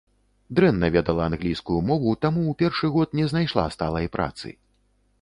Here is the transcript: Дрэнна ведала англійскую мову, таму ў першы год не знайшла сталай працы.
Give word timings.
Дрэнна 0.59 0.89
ведала 0.95 1.27
англійскую 1.31 1.77
мову, 1.91 2.15
таму 2.27 2.41
ў 2.51 2.59
першы 2.65 2.93
год 2.99 3.07
не 3.23 3.31
знайшла 3.33 3.71
сталай 3.79 4.15
працы. 4.19 4.47